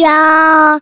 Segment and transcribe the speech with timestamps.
[0.00, 0.80] 要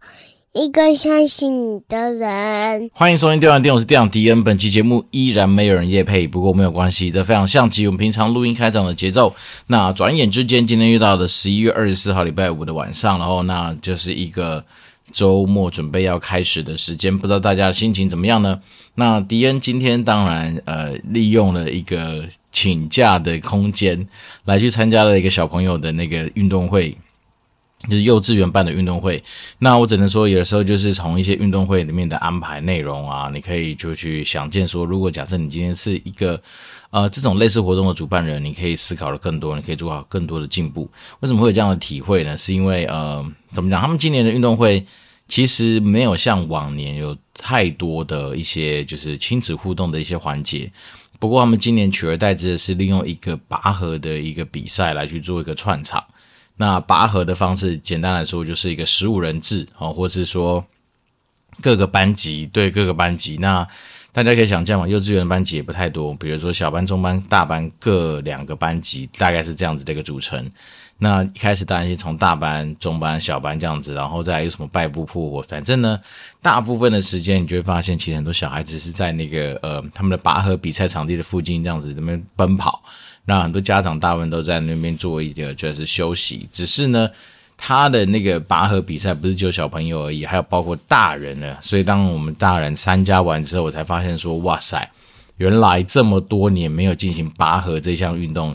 [0.52, 2.90] 一个相信你的人。
[2.92, 4.44] 欢迎收听《电玩店》，我是店长迪恩。
[4.44, 9.34] 本期节目依然没有人夜配，不过没有关系，这非常像极我们平常录音开场的节奏。
[9.66, 14.64] 那转眼之间，今天遇到的十一月二十四号礼拜五的晚上，然后那就是一个。
[15.12, 18.60] 周末准备要开始的时间，不知道大家心情怎么样呢？
[18.96, 24.05] 那迪恩今天当然呃利用了一个请假的空间，
[24.46, 26.94] 来去参加了一个小朋友的那个运动会，
[27.88, 29.22] 就是幼稚园办的运动会。
[29.58, 36.41] 那我只能说，有的时候就是从一些运动会里面的安排内容啊，你可以就去想见说，如果假设你今天是一个。
[36.91, 40.88] 呃，这种类似活动的主办人，你可以思考的更多，你可以做好更多的进步。
[41.20, 42.34] 为什么会有这样的体会呢？
[42.36, 43.22] 是因为呃，
[43.52, 43.82] 怎么讲？
[43.82, 44.82] 他们今年的运动会
[45.28, 50.70] 其实没有像往年有太多的一些就是亲子互动的一些环节。
[51.18, 56.02] 不过他们今年取而代之的是利用一个拔河的一个比赛来去做一个串场。
[56.56, 60.64] 那拔河的方式，简单来说就是一个十五人制哦，或是说
[61.60, 63.66] 各个班级对各个班级那。
[64.12, 70.50] 大家可以想象嘛，幼稚园班级也不太多，比如说小班、中班、大班各两个班级，大概是这样子的一个组成。
[70.98, 76.00] 那一开始当然是从大班、中班、小班这样子，然后再有什么败部破，反正呢，
[76.41, 82.83] 大部分的时间你就会发现，其实很多小孩子是在那个呃他们的拔河比赛场地的附近这样子那边奔跑，
[83.24, 87.08] 那很多家长大部分都在那边做一个就是休息，只是呢。
[87.58, 91.56] 他的那个拔河比赛不是只有小朋友而已，还有包括大人呢。
[91.62, 94.86] 所以当我们大人参加完之后，我才发现说，哇塞，
[95.39, 98.55] 原来这么多年没有进行拔河这项运动，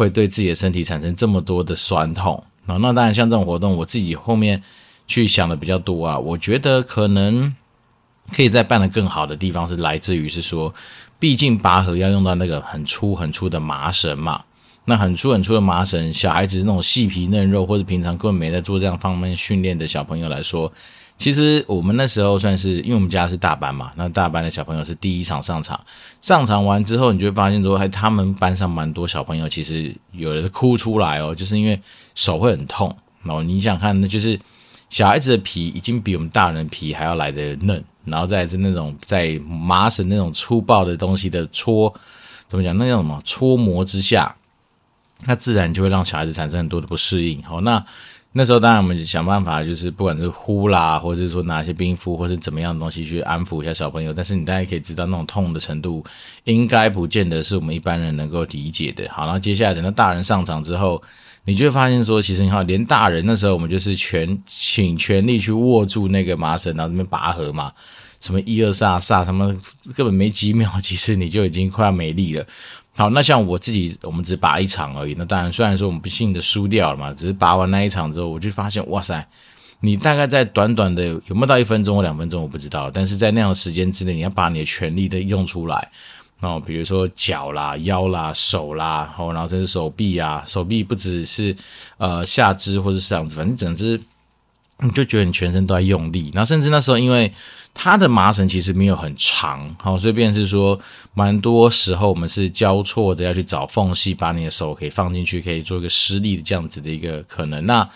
[0.00, 2.42] 会对自己的身体产生这么多的酸痛。
[2.64, 4.62] 那当然，像这种活动，我自己后面
[5.06, 6.18] 去想的比较多啊。
[6.18, 7.54] 我觉得可能
[8.32, 10.74] 可以再办得更好的地方是来自于是说，
[11.18, 14.42] 毕竟拔河要用到那个很粗很粗的麻绳嘛。
[14.86, 20.72] 那很粗很粗的麻绳，小孩子那种细皮嫩肉，或者平常根本没在做这样方面训练的小朋友来说，
[21.20, 25.78] 其实我们那时候算是，因为我们家是大班嘛，那大班的小朋友是第一场上场，
[26.22, 31.78] 上场完之后，你就会发现说，还他们班上蛮多小朋友，其实有的哭出来哦，就是因为
[32.14, 32.96] 手会很痛。
[33.22, 34.40] 然后你想看，那就是
[34.88, 41.94] 小孩子的皮已经比我们大人的皮还要来得嫩，然后再是那种在麻绳那种粗暴的东西的搓，
[42.48, 42.74] 怎么讲？
[42.78, 43.20] 那叫什么？
[43.26, 44.34] 搓磨之下。
[45.26, 47.42] 那自然就会让小孩子产生很多的不适应。
[47.42, 47.84] 好，那
[48.32, 54.12] 那时候当然我们想办法，就是不管是呼啦，或者是说拿一些冰敷，或是怎么样的东西去安抚一下小朋友。
[54.12, 56.04] 但是你大概可以知道，那种痛的程度，
[56.44, 59.04] 应该不见得是我们一般人能够理解的。
[59.10, 61.02] 好，然后接下来等到大人上场之后，
[61.44, 67.72] 你就会发现说，其实你看，连大人那时候我们就是全请全力去握住那个麻绳，然后这边拔河嘛，
[68.20, 69.60] 什么一二三三，他们
[69.92, 72.46] 根本没几秒，其实你就已经快要没力了。
[73.00, 75.14] 好，那像我自己，我们只拔一场而已。
[75.16, 79.26] 那当然，虽然说我们不幸的输掉了嘛，只是拔完那一场之后，我就发现，哇塞，
[79.80, 82.90] 你大概在短短的有没有到一分钟或两分钟，我不知道。
[82.90, 85.88] 但是在那样的时间之内，你要把你的全力的用出来。
[86.40, 91.56] 哦，比如说脚啦、腰啦、手啦，哦，然后这是手臂啊，手臂不只是
[91.96, 93.98] 呃下肢或者是这样子，反正整只
[94.82, 96.30] 你就觉得你全身都在用力。
[96.34, 97.32] 然后甚至那时候因为。
[97.72, 100.78] 它的麻绳其实没有很长，好，所以便是说，
[101.14, 107.64] 蛮多时候我们是交错的要去找缝隙，把你的手可以放进去，可以做一个施力的这样子的一个可能。
[107.64, 107.88] 那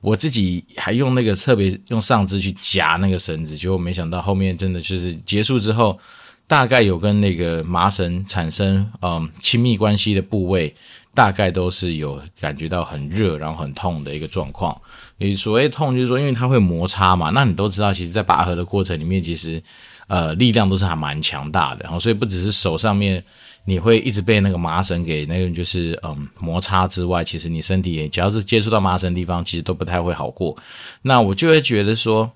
[0.00, 5.98] 我自己还用那个特别用上肢去夹那个绳子，结果没想到后面真的就是结束之后，
[6.46, 10.72] 大概有跟那个麻绳产生嗯亲密关系的部位。
[11.16, 14.78] 大概都是有感觉到很热，然后很痛的一个状况。
[15.18, 17.30] 你所谓痛，就是说，因为它会摩擦嘛。
[17.30, 19.62] 那你都知道，其实，在拔河的过程里面，其实
[20.08, 21.84] 呃力量都是还蛮强大的。
[21.84, 23.22] 然后，所以不只是手上面
[23.64, 30.56] 你会一直被那个麻绳给那个就是嗯摩擦之外，其实你身体也只要是接触到麻绳的地方，其实都不太会好过。
[31.02, 32.30] 那我就会觉得说，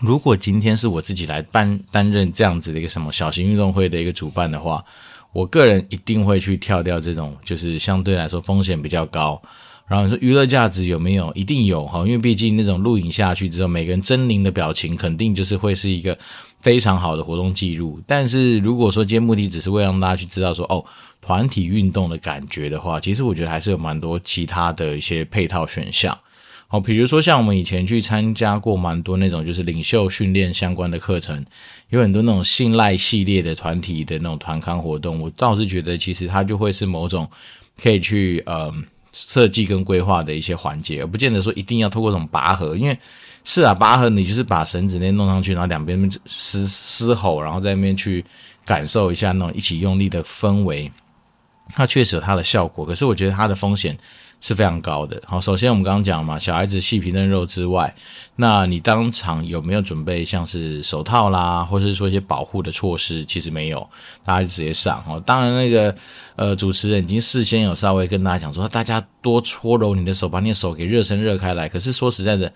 [0.00, 4.84] 如果今天是我自己来担担任这样子的一个什么小型运动会的一个主办的话。
[5.34, 9.40] 我个人一定会去跳掉这种，就是相对来说风险比较高。
[9.88, 11.30] 然后你说娱乐价值有没有？
[11.34, 16.16] 一定有哈，因为毕竟那种录影下去之后，每个人狰狞的表情，肯定就是会是一个
[16.60, 18.00] 非常好的活动记录。
[18.06, 20.82] 但是如果说今天目的只是为了让大家去知道说，哦，
[21.20, 26.16] 团体运动的感觉的话，其实我觉得还是有蛮多其他的一些配套选项。
[26.68, 31.44] 好，比如说像我们以前去参加过蛮多那种就是领袖训练相关的课程，
[31.90, 37.28] 有很多那种信赖系列的团体的那种团康活动，我倒是觉得其实它就会是某种
[37.82, 38.72] 可以去呃
[39.12, 42.98] 设计跟规划的一些环节，而不见得说一定要透过这种拔河，因为
[43.44, 48.24] 是啊，拔河你就是把绳子那弄上去，然后两边嘶嘶吼，然后在那边去
[48.64, 50.90] 感受一下那种一起用力的氛围，
[51.74, 53.96] 它确实有它的效果，可是我觉得它的风险。
[54.42, 55.18] 是非常高的。
[55.24, 57.94] 好，首先我们刚刚讲嘛，小孩子细皮嫩肉之外，
[58.36, 63.24] 那你当场有没有准备像是手套啦，或者是说一些保护的措施？
[63.24, 63.88] 其实没有，
[64.22, 65.02] 大家就直接上。
[65.08, 65.94] 哦，当然那个
[66.36, 71.68] 呃主持人已经事先有稍微跟大家讲说，大家多搓揉你的手，把你的手给热身热开来。
[71.68, 72.52] 可是说实在的。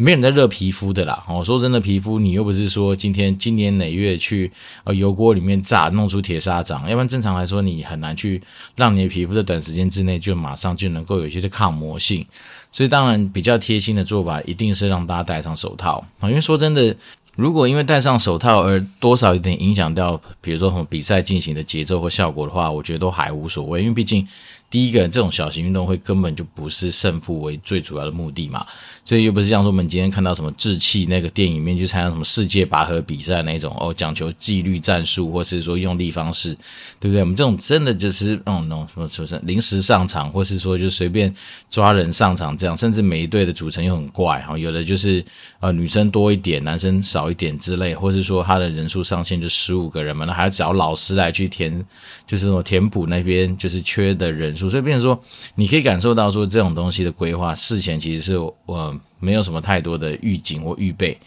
[0.00, 4.50] 没人在热皮肤的啦，哦，说真的，皮肤你又不是说今天今年哪月去
[4.84, 8.40] 呃油锅里面炸弄出铁砂掌，要不然正常来说你很难去
[8.76, 12.24] 让你的皮肤在短时间之内就马上就能够有一些的抗磨性，
[12.70, 16.96] 所以当然比较贴心的做法一定是让大家戴上手套啊，因为说真的，
[17.34, 24.24] 如果因为戴上手套而多少有点影响到，比如说什么比赛进行的节奏或效果的话，我觉得都还无所谓，因为毕竟。
[24.70, 28.66] 第一个，这种小型运动会根本就不是胜负为最主要的目的嘛，
[29.04, 36.54] 所以又不是像说我们今天看到什么志气那个电影面去参加什么世界拔河比赛那种哦，讲求纪律战术或是说用力方式，
[37.00, 37.20] 对不对？
[37.20, 41.34] 我们这种真的就是嗯，那种什么什么临时上场，或是说就随便
[41.70, 45.24] 抓人上场这样，甚至每一队的组成又很怪哈，有的就是
[45.60, 51.82] 呃女生多一点，男生少一点之类，或是说他的人数上限就十五个人嘛，那还要找老师来去填，
[52.28, 54.70] 就是说填补那边就是缺的人数。
[54.70, 55.20] 所以，变成说，
[55.56, 58.36] 你可以感受到说，这种东西的规划事前其实是
[58.66, 61.18] 呃没有什么太多的预警或预备。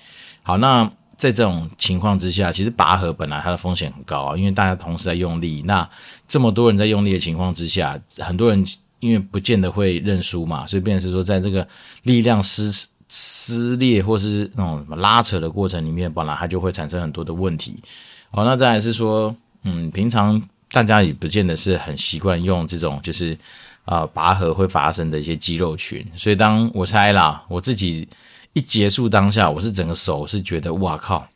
[0.44, 5.88] 好，那在这种情况之下，其实拔河本来它的风险很高啊，因为大家同时在用力，那
[6.28, 8.64] 这么多人在用力的情况之下，很多人
[9.00, 11.68] 因为不见得会认输嘛，所以变成是说，在这个
[12.04, 12.72] 力量撕
[13.10, 17.76] 撕裂或是那种什么拉扯的过程里面，本来它就会产生很多的问题。
[18.32, 20.40] 好，那再来是说，嗯，平常。
[20.72, 23.38] 大家也不见得是很习惯用这种，就是
[23.84, 28.08] 啊、拔河会发生的一些肌肉群，所以当我猜啦，我自己
[28.54, 31.28] 一结束当下，我是整个手是觉得哇靠，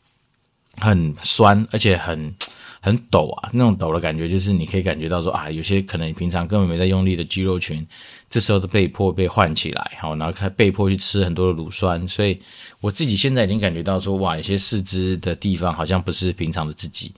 [0.78, 2.34] 很酸，而且很
[2.80, 7.86] 很抖啊，那种抖的感觉就是你可以感觉到说啊，有些可能平常根本没在用力的肌肉群，
[8.30, 12.40] 这时候都被迫被唤起来，好，然后开被迫去吃很多的乳酸，所以
[12.80, 17.12] 我自己现在已经感觉到说哇，有些四肢的地方好像不是平常的自己。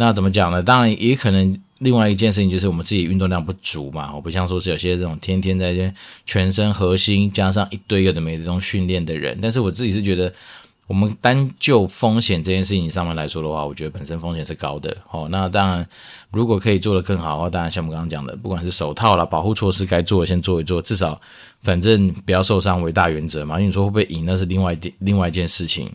[0.00, 0.62] 那怎么讲呢？
[0.62, 4.14] 当然也可能另外一件事情就是我们自己运动量不足嘛。
[4.14, 5.92] 我不像说是有些这种天天在
[6.24, 9.36] 全身核心加上一堆有的没的这种训练的人。
[9.42, 10.32] 但是我自己是觉得，
[10.86, 14.96] 我们单就风险这件事情上面来说的话，我觉得本身风险是高的。
[15.10, 15.84] 哦，那当然
[16.30, 21.20] 如果可以做得更好的话，当然像我们刚刚讲的，不管是手套啦、保护措施该做的先做一做，至少
[21.62, 23.56] 反正不要受伤为大原则嘛。
[23.56, 25.92] 因为你说会不会赢，那是另外一另外一件事情。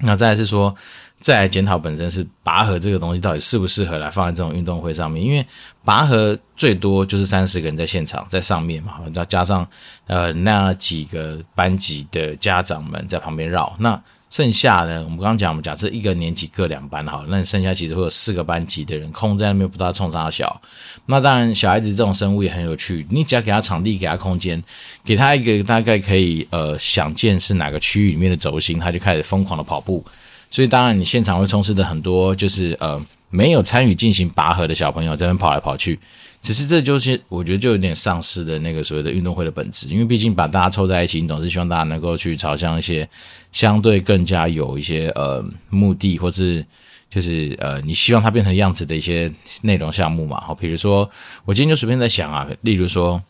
[0.00, 0.74] 那再来是说。
[1.20, 5.44] 再来检讨本身是拔河这个东西到底适不适合来放在这种运动会上面，因为
[5.84, 9.66] 拔河最多就是三十个人在现场，在上面嘛，然后加上
[10.06, 14.00] 呃那几个班级的家长们在旁边绕，那
[14.30, 20.60] 剩下呢，我们刚刚讲，我们假设一个年级各两班好，那你剩下其实会有四个班级的人空在那边，不知道冲啥小。
[21.06, 24.62] 那当然小孩子这种生物也很有趣，你只要给他场地，给他空间，
[25.02, 30.04] 给他一个大概可以呃想见是哪个区域里面的轴心，他就开始疯狂的跑步。
[30.50, 35.98] 所以当然，你现场会充斥着很多就是呃没有参与进行拔河的小朋友在那边跑来跑去。
[36.40, 43.08] 只是这就是我觉得就有点丧失的那个所谓的运动会的本质，因为毕竟把大家凑在一起，你总是希望大家能够去朝向一些
[43.52, 46.64] 相对更加有一些呃目的，或是
[47.10, 49.30] 就是呃你希望它变成样子的一些
[49.62, 50.40] 内容项目嘛。
[50.40, 51.10] 好，比如说
[51.44, 53.22] 我今天就随便在想啊，例如说。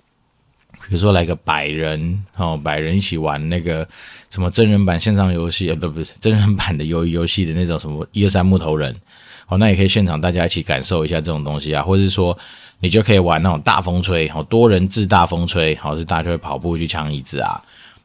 [0.87, 3.87] 比如说来个百人哦，百人一起玩那个
[4.30, 8.94] 什么真人版线上游戏，呃，不不是真人版的游游戏的那种什么一二三木头人，
[9.49, 12.37] 哦，那也可以现场大家一起感受一下这种东西啊，或者是说
[12.80, 17.61] 你就可以玩那种大风吹，好，多人制大风吹，好，是大家就会跑步去抢椅子啊。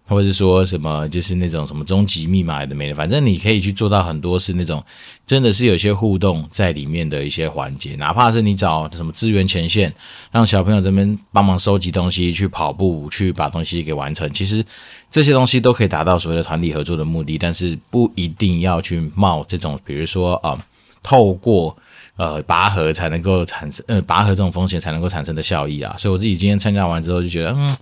[0.05, 4.83] 或者是说什么，就是那种什么终极密码的没的，反正你可以去做到很多是那种
[5.25, 9.91] 真的是有些互动在里面的一些环节，哪怕是你找什么支援前线，
[10.29, 14.63] 让小朋友这边帮忙收集东西，去跑步，去把东西给完成，其实
[15.09, 20.59] 这些东西都可以达到所谓的团体合作的目的，但是不一定要去冒这种，比如说啊、
[21.01, 21.75] 透过
[22.15, 27.77] 呃拔河才能够产生呃拔河这种风险才能够产生的效益啊，所以我自己今天参加完之后就觉得嗯。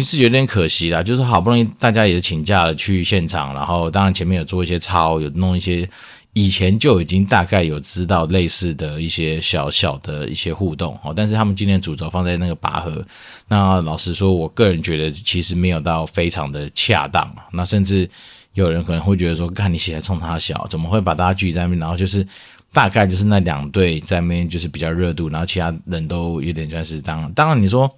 [0.00, 5.88] 是有点可惜啦，就是好不容易大家也请假了去现场，然后当然前面有做一些操，有弄一些
[6.34, 13.04] 以前就已经大概有知道类似的一些小小的一些互动哦，但是他们今天主轴放在那个拔河，
[13.48, 18.08] 那老实说，我个人觉得其实没有到非常的恰当，那甚至
[18.54, 22.24] 有人可能会觉得说，看你起来冲他小，怎么会把大家聚在那边，然后就是
[22.72, 27.92] 大概就是那两队在那边就是比较热度，然后其他人都有点算是当，当然你说。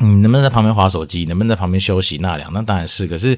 [0.00, 1.24] 你能不能在旁边划手机？
[1.24, 2.52] 能不能在旁边休息纳凉？
[2.52, 3.04] 那当然是。
[3.04, 3.36] 可是，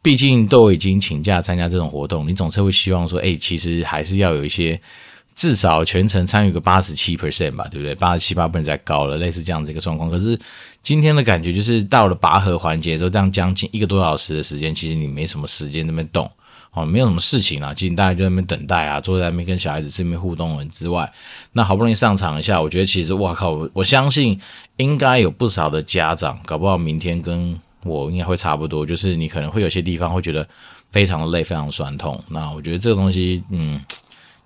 [0.00, 4.80] 毕竟都已经请假参加这种活动，你总是会希望说，哎，其实还是要有一些，
[5.34, 7.92] 至少全程参与个八十七 percent 吧，对不对？
[7.96, 10.08] 八十七八不能再高了，类似这样子一个状况。
[10.08, 10.38] 可是
[10.80, 16.30] 今天的感觉就是到了拔河环节之后，这样将近一个多小时的时间，其实你没什么时间那边动
[16.72, 21.10] 哦，没有什么事情啊，其实大家就在那边等待啊，坐在那边跟小孩子这边互动之外，
[21.52, 24.40] 那好不容易上场一下，我觉得其实哇靠，我相信
[24.76, 30.46] 应该有不少的家长，搞不好明天跟我应该会差不多，就是你可能会有些地方会觉得
[30.90, 32.22] 非常的累，非常酸痛。
[32.28, 33.80] 那我觉得这个东西，嗯。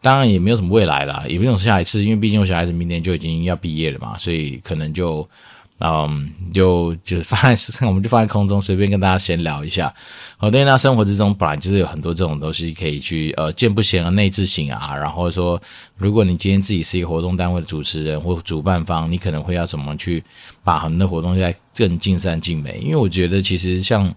[0.00, 5.26] 当然也没有什么未来啦，也不用下一次，因为毕竟我小孩子明年就已经要毕业了嘛，所以可能就，
[5.81, 9.93] 嗯，就就是放在，我们就放在空中，随便跟大家闲聊一下。
[10.37, 14.97] 好，对，那生活之中本来就是有很多这种东西可以去，呃，见不贤而内自省啊。
[14.97, 15.61] 然后说，
[15.97, 20.23] 如果你今天自己是一个活动单位的主持人或主办方，你可能会要怎么去
[20.62, 22.78] 把很多活动再更尽善尽美？
[22.81, 24.14] 因为我觉得其实像。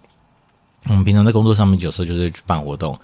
[0.86, 2.98] 我们平常在工作上面，有时候就是去办活动，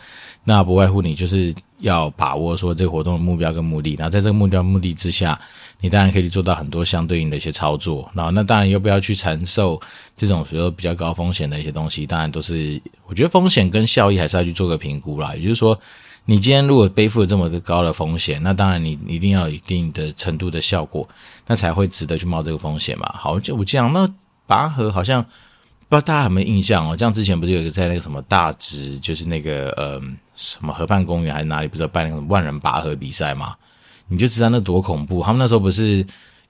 [0.45, 5.37] 那不外乎你就是要把握说这个活动的目标跟目的，然后在这个目标目的之下，
[5.81, 8.09] 你当然可以做到很多相对应的一些操作。
[8.13, 9.81] 然后那当然又不要去承受
[10.15, 15.35] 这种比如说比较高风险的一些东西，当然都是我觉得风险跟效益还是要去做个评估啦。
[15.35, 15.77] 也就是说，
[16.23, 21.05] 你今天如果背负了这么高的风险，那当然你一定要一定的程度的效果，
[21.47, 23.13] 那才会值得去冒这个风险嘛。
[23.17, 24.09] 好，就我这样，那
[24.47, 25.25] 拔河好像。
[25.93, 26.97] 不知道大家有没有印象哦？
[26.97, 30.01] 这样之前不是有一个在那个什么大直，就是那个呃
[30.35, 33.53] 什么河畔公园还是哪里，不知道办那个万人拔河比赛嘛？
[34.07, 35.21] 你就知道那多恐怖。
[35.21, 36.03] 他们那时候不是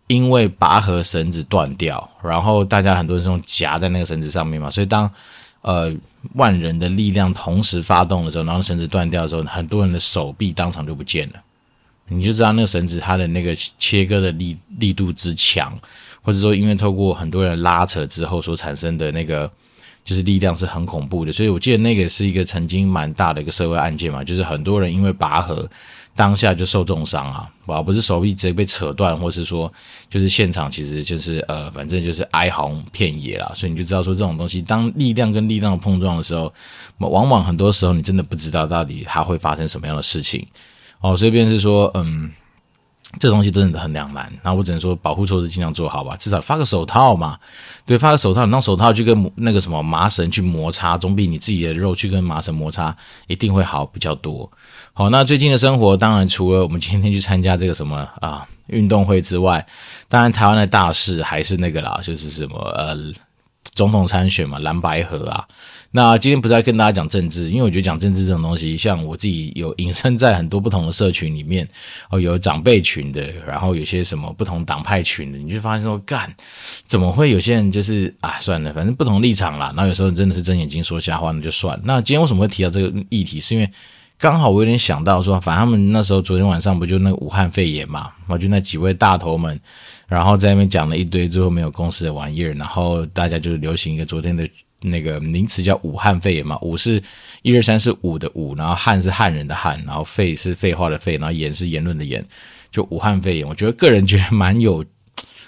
[0.07, 5.11] 因为拔河绳子断掉，然后大家很多人是用夹在那个绳子上面嘛，所以当
[5.59, 5.93] 呃
[6.35, 11.35] 万人的力量同时发动的时候，然后绳子断掉的时候，很多人的手臂当场就不见了。
[12.07, 15.77] 你就知道那个绳子它的那个切割的力力度之强。
[16.23, 19.51] 或者说，因为透过很多人拉扯之后所产生的那个
[20.03, 25.69] 就是力量是很恐怖的，所以我记得那个是一个曾经蛮大的一个社会案件嘛，就是很多人因为拔河
[26.15, 29.71] 当下就受重伤啊，而不是手臂直接被扯断，或是说
[30.09, 36.53] 就是现场其实就是呃，反正就是哀鸿遍野啦，所以你就知道说这种东西，当力量跟力量碰撞的时候，
[36.99, 40.45] 往往很多时候你真的不知道到底它会发生什么样的事情。
[41.01, 42.31] 哦，所以便是说嗯。
[43.19, 47.37] 这东西真的很两难，那我只能说保护措施尽量做好吧，至少发个手套嘛。
[47.85, 52.95] 对，发个手套，你用手套去跟那个什么麻绳去摩擦，总比你自己的肉去跟麻绳摩擦
[53.27, 54.49] 一定会好比较多。
[54.93, 59.65] 好，那最近的生活，当然除了我们今天去参加这个什么啊运动会之外，
[60.09, 62.97] 当然台湾的大事还是那个啦，就是什么呃
[63.75, 65.45] 总统参选嘛，蓝白合啊。
[65.95, 71.69] 那今天不再跟大家讲政治，因为我觉得讲政治这种东西，像我自己有隐身在很多不同的社群里面，
[72.09, 76.33] 哦，有长辈群的，然后有些什么不同党派群的，你就发现说，干，
[76.87, 79.71] 怎么会有些人就是啊，算了，反正不同立场啦。
[79.75, 81.79] 那有时候真的是睁眼睛说瞎话，那就算。
[81.83, 83.39] 那今天为什么会提到这个议题？
[83.39, 83.69] 是因为
[84.17, 89.61] 刚好我有点想到说，反正他们那时候昨天晚上不就那个武汉肺炎嘛，我就那几位大头们，
[90.07, 94.49] 然后在那边讲了一堆最后没有公司的玩意儿，然后大家就流行一个昨天的。
[94.83, 97.01] 那个名词叫武汉肺炎嘛，武是
[97.41, 102.23] 一二三四五的武，然后汉是汉人的汉，然后肺是废话的废，然后言是言论的言，
[102.71, 103.47] 就武汉肺炎。
[103.47, 104.83] 我觉得个人觉得蛮有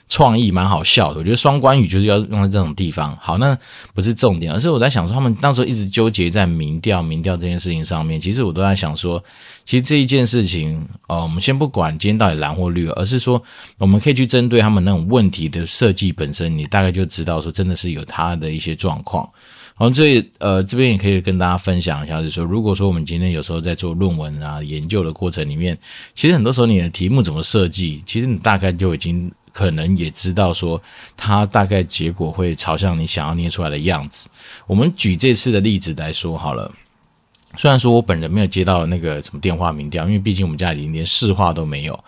[0.08, 1.20] 创意，蛮好笑的。
[1.20, 3.18] 我觉得双关语就是要用在这种地方。
[3.20, 3.58] 好，那
[3.94, 8.22] 不是重点，而是我在想说，他们当时一直纠结在民调、民调这件事情上面。
[8.22, 9.22] 其实我都在想说，
[9.66, 13.42] 其实这一件事情，呃，我们先不管今天到底蓝或绿，而是说
[13.80, 19.28] 我们可以去针对他们那种问题的设计本身，你大概就知道说，真的是有他的一些状况。
[19.74, 25.76] 好，这呃这边也可以跟大家分享一下，就是说，如果说我们今天有时候在做论文啊、研究的过程里面，
[26.14, 29.32] 其实很多时候你的题目怎么设计，其实你大概就已经。
[29.56, 30.82] 可能也知道说，
[31.16, 34.28] 它大概结果会朝向你想要捏出来的样子。
[34.68, 36.70] 我们举这次的例子来说好了。
[37.58, 42.00] 虽然说我本人没有接到那个什么电话民调，因为毕竟我们家里连市话都没有。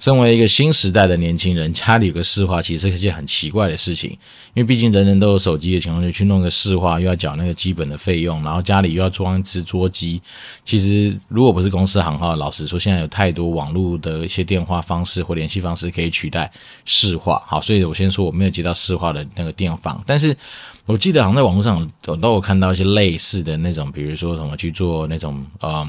[0.00, 4.10] 身为一个新时代的年轻人，家里有个市话其实是一件很奇怪的事情，
[4.52, 10.20] 因为毕竟人人都有手机的情况下，去弄个市话又要缴那个基本的费用，然后家里又要装一只桌机。
[10.64, 16.50] 其实如果不是公司行号，老实说，现在有太多网络的一些电话方式或联系方式可以取代
[16.84, 17.42] 市话。
[17.46, 20.36] 好，所以我先说我没有接到市话的那个电访，但是。
[20.86, 25.88] 我记得好像在网络上，我都有看到一些类似的那种，比如说什么去做那种呃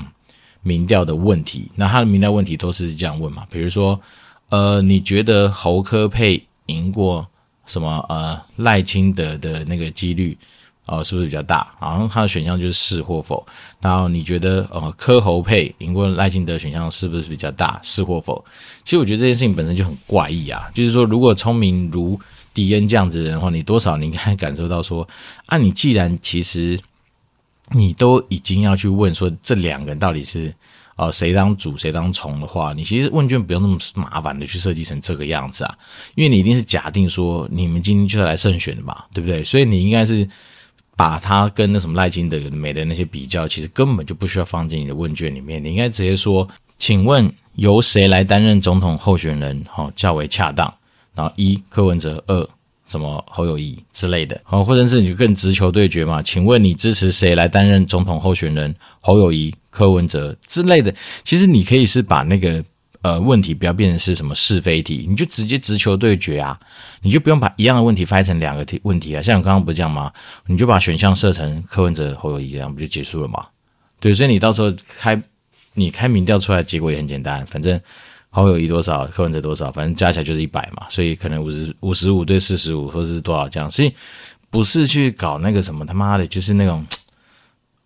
[0.62, 1.70] 民调的问题。
[1.76, 3.46] 那他的民调问题都是这样问嘛？
[3.50, 4.00] 比如说，
[4.50, 7.28] 呃，你觉得侯科配赢过
[7.66, 10.38] 什么呃赖清德的那个几率
[10.86, 11.68] 哦、呃，是不是比较大？
[11.78, 13.46] 好像他的选项就是是或否。
[13.82, 17.78] 然后你觉得呃科侯配赢过赖清德选项是不是比较大？
[17.84, 18.44] 是或否？
[18.86, 20.72] 其实我觉得这件事情本身就很怪异啊。
[20.74, 22.18] 就是说，如果聪明如
[22.56, 25.08] 迪恩这样子的人的话，你多少你应该感受到说，
[25.46, 26.80] 啊，你既然其实
[27.72, 30.52] 你都已经要去问说这两个人到底是
[30.96, 35.78] 呃谁当主谁当从的话，你其实问卷不用那么麻烦的去设计成这个样子啊，
[36.16, 39.44] 因为你一定是假定说你们今天就是来胜选的嘛，对不对？
[39.44, 40.28] 所以你应该是
[40.96, 46.48] 把他跟那什么赖金德有的没的那些比较，其实根本就不需要放进你的问卷里面，你应该直接说，
[46.78, 49.62] 请问由谁来担任总统候选人？
[49.70, 50.74] 好，较为恰当。
[51.16, 52.50] 然后一柯文哲，二
[52.86, 56.22] 什么侯友谊之类的，好，或者是你更直球对决嘛？
[56.22, 58.76] 请问你支持谁来担任总统候选人？
[59.02, 60.94] 侯友谊、柯文哲之类的。
[61.24, 62.64] 其实你可以是把那个
[63.02, 66.60] 呃问题不要变成是什么是非题，你就直接直球对决啊，
[67.02, 69.22] 你就不用把一样的问题翻成两个题问题啊。
[69.22, 70.12] 像我刚刚不是这样吗？
[70.46, 73.48] 你就把选项设成柯文哲、侯友谊，这样不就结束了吗？
[74.00, 75.20] 对，所以你到时候开
[75.74, 77.82] 你开民调出来，结果也很简单，反正。
[78.36, 83.90] 好友宜多少，柯文哲多少，反正加起来就是一百嘛，所以可能五十五十五对四十五，或是多少这样，所以
[84.50, 86.86] 不是去搞那个什么他妈的，就是那种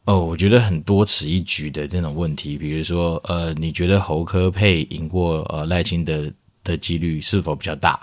[0.05, 6.27] 哦，我觉得很多此一举的这种问题，比如说呃，你觉得侯科配赢过呃赖清德
[6.63, 7.99] 的几率是否比较大，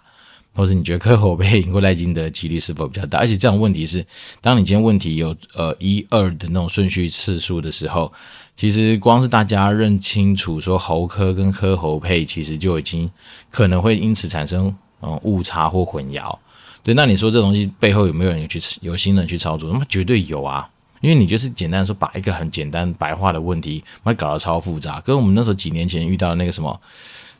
[0.54, 3.18] 或者你觉得柯侯配赢过赖清德的几率是否比较大？
[3.18, 4.06] 而且这种问题是，
[4.40, 8.12] 当你今天问题有呃一二的那种顺序次数的时候。
[8.56, 13.08] 其实光是大家认清楚说猴科跟柯猴配，其实就已经
[13.50, 16.34] 可能会因此产生嗯误差或混淆。
[16.82, 19.70] 对，那你说这东西背后有没有人去有心人去操作？
[19.70, 20.66] 那么绝对有啊，
[21.02, 25.00] 因为你就是简单说把一个很简单白话的问题，把它搞得超复杂。
[25.00, 26.80] 跟我们那时候几年前遇到那个什么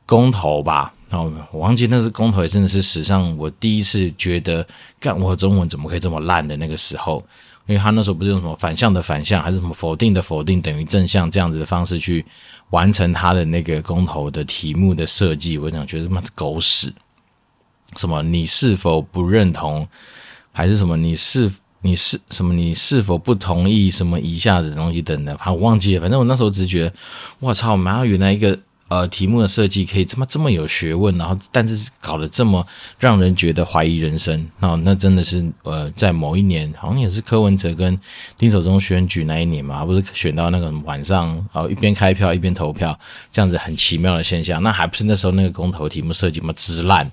[0.05, 4.67] 公投吧，哦，我忘记那是公投，也真的是史上我第一次觉得，
[5.01, 7.25] 干我中文怎么可以这么烂的那个时候。
[7.67, 12.25] 因为他那时候不是用什么反向的反向，还是什么否定的否定等于正向这样子的方式去
[12.71, 16.93] 完成他的那个公投的题目的设计，我想觉得他妈的狗屎！
[17.97, 19.87] 什么你是否不认同，
[20.53, 26.01] 还是什么你是你是什么你是否不同意什么以下的东西等等，反正我忘记了。
[26.01, 26.95] 反正我那时候只觉得，
[27.41, 28.59] 我操，妈原来一个。
[28.89, 32.65] 呃，题目的设计可以这么这么有学问，然后但是搞得这么
[33.01, 37.99] 让人觉得怀疑人生，那那真的是呃，在某一年好像也是柯文哲跟
[38.39, 42.97] 丁守中选举那一年嘛，不是选到那个晚上，然后一边开票一边投票，
[43.33, 47.11] 这样子很奇妙的现象，那还不是那时候那个公投题目设计嘛，之烂。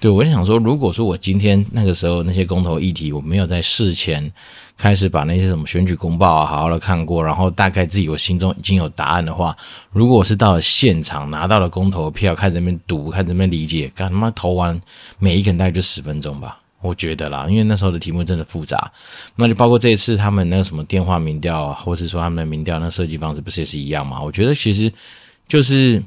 [0.00, 4.30] 对，我就想说，如果说我今天那个时候那些公投议题，我没有在事前
[4.76, 9.56] 开始把那些什么选举公报啊好好的看过，然后大概自己我心中已经有答案的话，
[9.92, 14.78] 如果我是到了现场拿到了公投票，开始在那边读，开始在那边理解，干他妈投完
[15.18, 18.92] 每一个人大概就十分钟吧，我觉得啦，因为那时候的题目真的复杂，
[19.36, 24.20] 那就包括这一次他们那个什么电话民调啊，或者说他们的民调那设计方式不是也是一样吗？
[24.20, 24.92] 我觉得其实
[25.48, 26.02] 就是。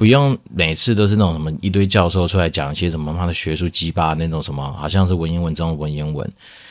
[0.00, 6.26] 不用每次都是那种什么一堆教授出来讲一些什么他的学术鸡巴那种什么，好像是文言文中的文言文。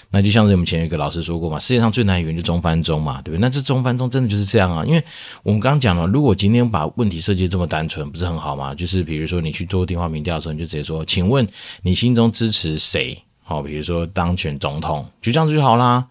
[0.10, 3.40] 那就像是我们前有一个老师说过嘛，世界上最难语言就中翻中嘛，对不对？
[3.40, 5.04] 那这中翻中真的就是这样啊，因为
[5.44, 8.74] 我们刚刚讲了，如果今天把问题设计这么单纯，不是很好吗？
[8.74, 11.48] 就是比如说你去做电话民调的时候，你就直接说，请问
[11.84, 13.16] 你心中支持谁？
[13.44, 16.04] 好，比如说当选总统，就这样子就好啦，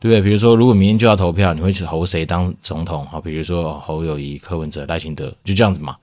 [0.00, 0.22] 对不对？
[0.22, 3.06] 比如说如果明天就要投票，你会去投谁当总统？
[3.10, 5.94] 好，比如说侯友谊、柯文哲、赖清德，就这样子嘛。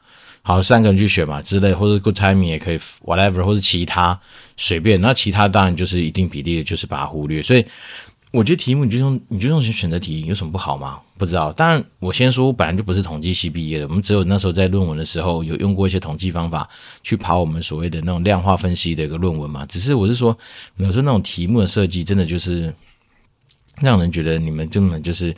[0.50, 4.20] 好，三个人去选嘛之类，或者 good timing 也可以，whatever，或者其他
[4.58, 5.00] 随便。
[5.00, 7.44] 那其他当然就是一定比例的，就是把它忽略。
[7.44, 7.64] 所以
[8.32, 10.98] 我觉得题目你就用你就用选择题有什么不好吗？
[11.20, 11.54] 不知道。
[11.54, 16.68] 当然我先说，我本来就不是统计系毕业的，我们只有那时候在论文的时候有用过一些统计方法
[17.04, 19.68] 去跑我们所谓的那种量化分析的一个论文嘛。
[19.68, 20.36] 只是我是说，
[20.78, 22.74] 有时候那种题目的设计真的就是
[23.80, 25.32] 让人觉得你们根本就是。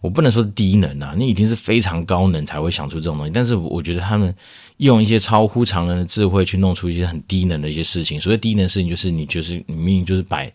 [0.00, 3.32] 我不能说低能啊，你已经是非常高能才会想出这种东西。
[3.32, 4.34] 但是我觉得他们
[4.78, 8.20] 用一些超乎常人的智慧去弄出一些很低能的一些事情。
[8.20, 10.46] 所谓低能的事情，就是你就是你明明就是摆，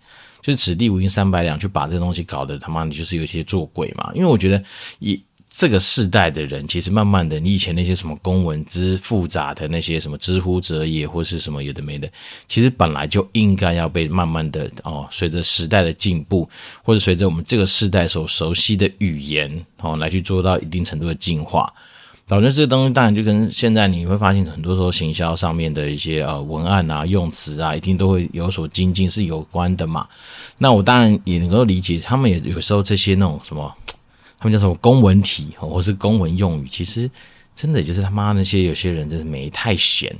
[0.41, 4.11] 就是此地无银三百两，去把这东西搞得他妈你就是有些做鬼嘛。
[4.15, 4.63] 因为我觉得
[4.99, 5.21] 一。
[5.57, 12.09] 这个世代的人，其实慢慢的，你以前那些什么公文之复杂的那些什么之乎者也，或是什么有的没的，
[12.45, 16.49] 其实本来就应该要被慢慢的哦，随着时代的进步，
[16.83, 21.73] 或者随着我们这个世代所熟悉的语言哦，来去做到一定程度的进化。
[22.27, 30.05] 导致这个东西当然就跟现在你会发现很多时候行销上面的一些呃文案啊、用词啊，一定都会有所精进是有关的嘛。
[30.57, 33.73] 那我当然也能够理解，他们也有时候这些那种什么。
[34.45, 37.09] 他们叫什么公文体，或是公文用语，其实
[37.55, 40.15] 真的就是他妈那些有些人就是没太闲，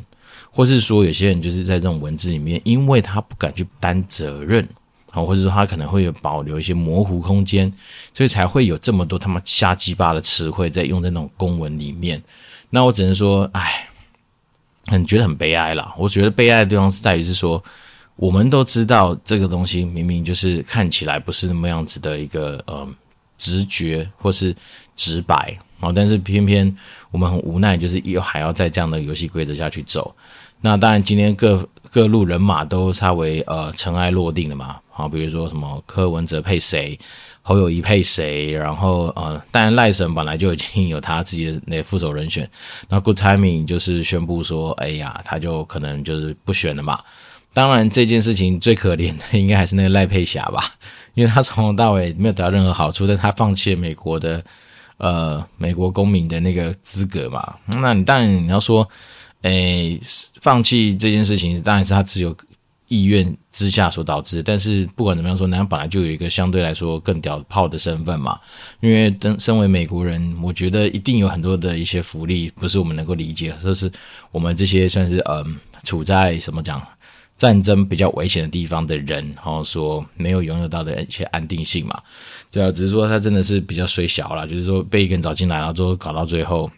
[0.50, 4.68] 或是说有些人就是在这种文字里面，因为他不敢去担责任，
[5.12, 7.72] 或者说他可能会有保留一些模糊空间，
[8.16, 12.20] 所以才会有这么多他妈瞎鸡巴的词汇在用在那种公文里面。
[12.72, 13.88] 那我只能说，哎，
[14.88, 15.94] 很觉得很悲哀啦。
[16.00, 17.64] 我觉得悲哀的地方是在于是说，
[18.16, 22.92] 我们都知道这个东西明明就是看起来不是那么样子的一个，嗯。
[23.38, 24.56] 直觉或是
[24.96, 26.76] 直白哦，但是偏偏
[27.12, 30.16] 我们很无奈，就是又还要在这样的游戏规则下去走。
[30.62, 34.78] 那当然，今天各各路人马都稍微呃尘埃落定了嘛。
[34.90, 36.98] 好，比如说什么柯文哲配谁，
[37.42, 42.50] 侯友宜配谁，然后呃，当然赖神本来就已经有他自己的那副手人选。
[42.88, 47.00] 那 Good Timing 就是宣布说，哎呀，他就可能就是不选了嘛。
[47.54, 50.64] 当然，这件事情最可怜的应该还是那个赖佩霞吧，
[51.16, 54.44] 因为他从头到尾没有得到任何好处，但他放弃了美国的
[54.98, 57.56] 呃美国公民的那个资格嘛。
[57.66, 58.88] 那你当然你要说。
[59.42, 60.02] 诶，
[60.42, 62.36] 放弃这件事情当然是他自有
[62.88, 64.42] 意愿之下所导致。
[64.42, 68.40] 但是不管怎么样说，南洋本来就有一个相对来说更屌炮的身份嘛。
[68.80, 73.92] 因为当身为美国人，我觉得一定有很多的一些福利不是我们能够理解，这是
[74.32, 76.82] 我们这些算是嗯处在什么讲
[77.38, 82.02] 战争比较危险的地方的人，然后说没有拥有到的一些安定性嘛。
[82.52, 86.70] 对啊，只是说他真的是比较虽小啦，就是说被一个人找进来，然后最后搞到最后。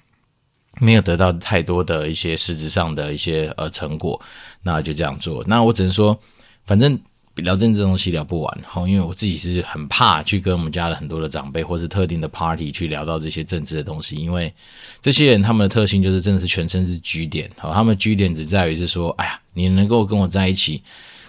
[0.80, 4.22] 没有得到太多的一些实质上的一些呃成果，
[4.62, 5.44] 那就这样做。
[5.48, 6.16] 那我只能说，
[6.68, 6.96] 反正
[7.38, 14.54] 聊政治东西聊不完哈，因为我自己是很怕去跟我们家的很多的长辈或是特定的 party 去聊到这些政治的东西，因为
[15.02, 20.82] 这些人他们的特性就是真的是全身是居点，好，他们居点只在于是说，哎呀，你能够跟我在一起，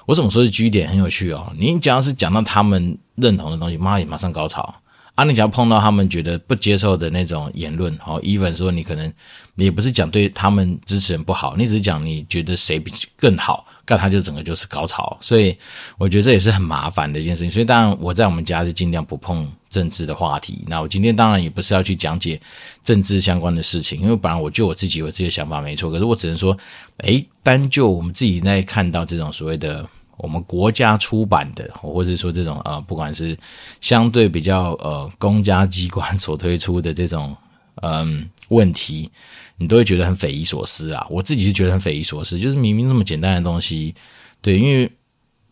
[0.06, 4.74] 我怎么说是居点很有趣哦，你只要是讲到他们认同的东西，妈也马上高潮。
[5.18, 9.12] 啊，你只要碰到他们觉得不接受的那种言论，好，even 说你可能
[9.56, 15.58] 也不是讲对他们支持人不好，你只是讲你觉得谁比更好，干他就整个就是高潮，所以
[15.98, 17.50] 我觉得这也是很麻烦的一件事情。
[17.50, 20.62] 所以当然我在我们家是尽量不碰政治的话题。
[20.68, 22.40] 那我今天当然也不是要去讲解
[22.84, 26.56] 政治相关的事情，因为本来我就我自己有自己的想法没错，可是我只能说，
[26.98, 29.84] 诶，单就我们自己在看到这种所谓的。
[30.18, 33.36] 我们国家出版的，或者说这种呃，不管是
[33.80, 37.34] 相对比较呃公家机关所推出的这种
[37.82, 39.10] 嗯问题，
[39.56, 41.06] 你都会觉得很匪夷所思啊。
[41.08, 43.94] 我自己是觉得很匪夷所思，就是明明这么简单的东西，
[44.42, 44.90] 对，因为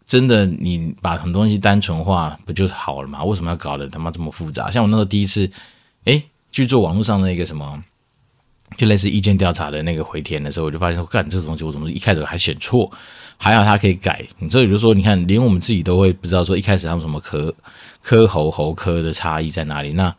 [0.06, 3.24] 真的你把很多东西单纯化不就好了嘛？
[3.24, 4.70] 为什么要搞得他妈这么复杂？
[4.70, 5.50] 像我那时候第一次
[6.04, 7.82] 诶去做网络上的一个什么，
[8.76, 12.90] 就类似意见调查的那个回填的时候，我就发现说，干这种东西我怎么一开始还选错？
[13.38, 17.54] 还好他可以改，所以就说，你看，连我们自己都会不知道说一开始他们什么科
[18.02, 20.14] 科喉喉科的差异在哪里，那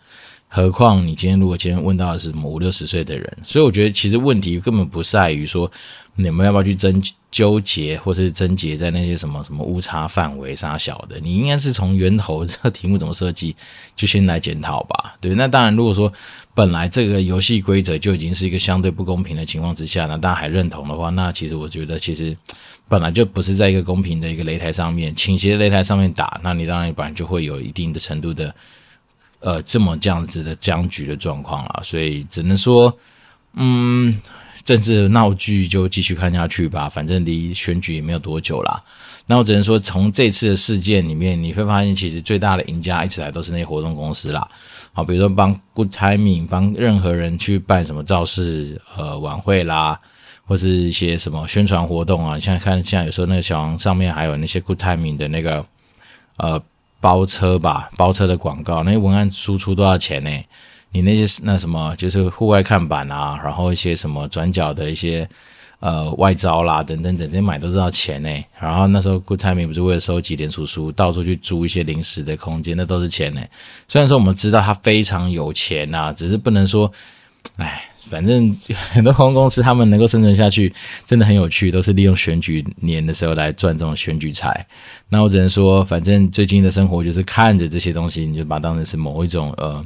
[0.47, 5.69] 何况你今天如果今天问到的是什么五六十岁的人，所以我觉得其实问题根本不在于说
[6.17, 7.01] 你们要不要去争
[7.31, 13.55] 纠结，或是症结在那些什么什么误差范围啥小的，你应该是从源头这个题目怎么设计
[13.95, 16.11] 就先来检讨吧，对，那当然如果说。
[16.57, 22.35] 本来这个游戏规则就已经是一个相对不公平的情况之下呢，大家还认同的话，那其实我觉得其实
[22.89, 28.55] 本来就不是在一个公平的一个擂台上面，倾斜擂台上面打，那你当然本来就会有一定的程度的
[29.39, 32.91] 呃这么这样子的僵局的状况了，所以只能说，
[33.53, 34.19] 嗯，
[34.67, 38.83] 政治闹剧就继续看下去吧，反正离选举也没有多久啦。
[39.25, 44.45] 那我只能说，从这次的事件里面，你会发现其实最大的赢家一直来都是那些活动公司啦。
[44.91, 49.97] 好，比如说帮 Good Timing 帮任何人去办什么造势呃晚会啦，
[50.45, 52.35] 或是一些什么宣传活动啊。
[52.35, 55.65] 你现在看，现在有时候那个小黄上面还有那些 Good Timing 的那个
[56.35, 56.61] 呃
[56.99, 60.29] 包车吧，包车的广告，那些文案输出多少钱呢？
[60.91, 65.27] 你那些那什么就是户外看板啊，然后一些什么转角的一些。
[65.79, 68.29] 呃，外招啦，等等等，这些买都是要钱呢。
[68.59, 73.41] 然后那时候，Good Timing 不是为了收集连署书，到处去租一些临时的空间，那都是钱呢。
[73.87, 76.91] 虽然说我们知道他非常有钱呐，只是不能说，
[77.57, 78.57] 哎，反正
[78.91, 80.73] 很多航空公司他们能够生存下去，
[81.05, 84.65] 真的很有趣，都是利用选举年的时候来赚这种选举财。
[85.09, 89.85] 那我只能说，反正最近的生活就是看着这些东西，你就把它当成是某一种呃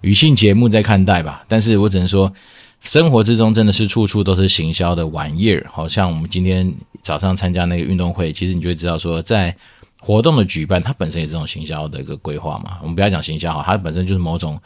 [0.00, 1.44] 女性节目在看待吧。
[1.48, 2.32] 但是我只能说。
[2.80, 9.52] 生活之中真的是处处都是行销的玩意儿，好像我们今天早上参加那个运动会，其实你就会知道说，在
[9.98, 12.78] 活动的举办，它本身也是这种行销的一个规划嘛。
[12.80, 14.56] 我们不要讲行销哈，它本身就是某种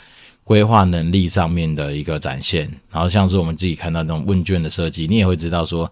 [0.45, 2.71] 规划能力上面的一个展现。
[2.90, 5.90] 然后像是我们自己看到那种问卷的设计，你也会知道说，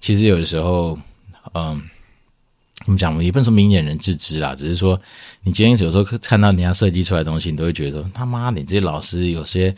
[0.00, 0.96] 其实有的时候，
[1.52, 1.82] 嗯。
[2.86, 3.22] 怎么讲？
[3.22, 4.98] 也不能说明眼人自知啦，只是说
[5.42, 9.74] 你今天有时候看到人家设计出来的东西，你都会觉得说他妈，你这些老师有些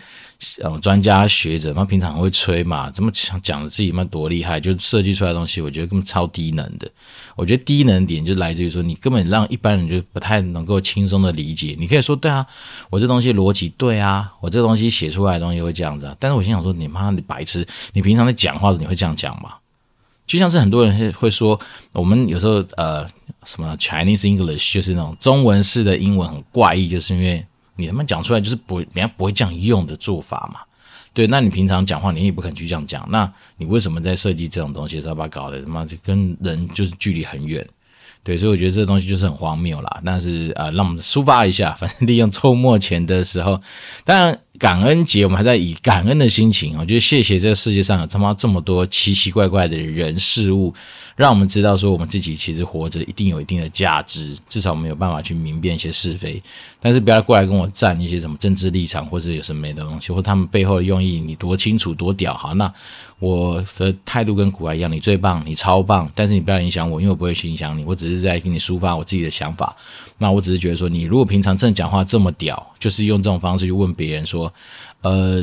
[0.63, 4.61] 呃专家学者，他平常会吹嘛，怎么讲讲的自己妈多厉害？
[4.61, 6.87] 就设计出来的东西，我觉得根本超低能的。
[7.35, 11.75] 我觉得低能点就来自于说，你根本让一般人就不太能够轻松的理解。
[11.79, 12.47] 你可以说对啊，
[12.91, 16.15] 我这东西逻辑对啊，我这东西写出来的东西会这样子啊。
[16.21, 19.55] 但是我心想说，你妈你白痴，你平常在讲话时你会这样讲吗？
[20.29, 21.59] 就像是很多人会说，
[21.93, 23.05] 我们有时候呃
[23.45, 30.61] 什么 Chinese English 就是那种中文式的英文很怪异，就是因为你他妈讲出来就是不，人家不会这样用的做法嘛。
[31.15, 37.67] 对，那你平常讲话，你也不肯去这样讲，那你为什么在设计这种东西的时候把搞得他妈就跟人就是距离很远？
[38.23, 40.01] 对，所以我觉得这东西就是很荒谬啦。
[40.05, 43.59] 但是啊、呃，让我们抒发一下，反正利用周末前的时候，
[44.05, 50.75] 当然感恩节我们还在以感恩的心情，我觉得谢谢这个世界上有他妈这么多奇奇怪怪的人事物，
[51.19, 56.41] 让我们知道说我们自己其实活着一定有一定的价值，至少我们有办法去明辨一些是非。
[56.79, 62.33] 但是不要过来跟我站一些什么政治立场或者有什么没的东西，或他们背后的用意，你多清楚多屌。
[62.35, 62.73] 好，那
[63.19, 69.75] 我的态度跟古来一样，你最棒，你超棒，但是你不要影响我，因为我不会去影响你，我只是在给你抒发我自己的想法。
[70.19, 74.53] 那我只是觉得说，你如果平常真的讲话这么屌，就是用这种方式去问别人说，
[75.01, 75.43] 呃，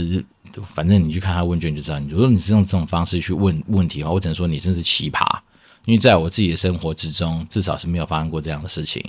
[0.73, 1.99] 反正你去看他问卷就知道。
[1.99, 5.21] 你如果你是用这种方式去问问题的话，我只能说你真是奇葩。
[5.86, 9.04] 因为在我自己的生活之中，至少是没有发生过这样的事情。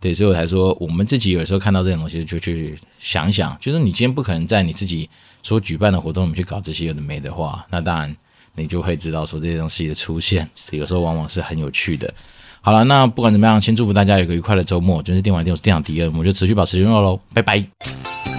[0.00, 5.08] 对，所以我才说，我们自己有时候看到这种东西，就去想想，就是你今天不可能在你自己
[5.42, 8.16] 所举办的活动里面去搞这些有的没的话，那当然
[8.54, 12.12] 你就会知道说这些东西的出现，有时候往往是很有趣的。
[12.60, 15.02] 好了，那不管怎么样，先祝福大家有个愉快的周末。
[15.02, 18.31] 就是电玩店，我是店长迪恩，我们就持续保持联络喽，拜拜。